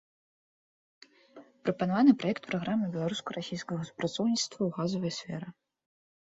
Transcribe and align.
Прапанаваны 1.65 2.11
праект 2.25 2.43
праграмы 2.49 2.85
беларуска-расійскага 2.97 3.81
супрацоўніцтва 3.93 4.59
ў 4.65 4.71
газавай 4.81 5.11
сферы. 5.23 5.47